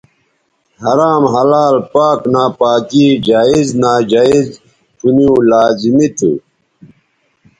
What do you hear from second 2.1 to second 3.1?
ناپاکی